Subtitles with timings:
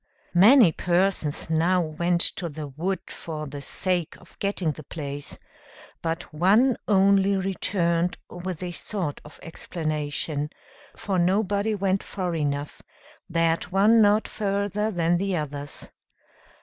[0.33, 5.37] Many persons now went to the wood, for the sake of getting the place,
[6.01, 10.49] but one only returned with a sort of explanation;
[10.95, 12.81] for nobody went far enough,
[13.29, 15.87] that one not further than the others.